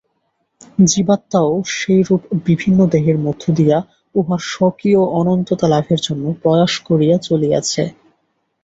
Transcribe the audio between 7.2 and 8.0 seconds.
চলিয়াছে।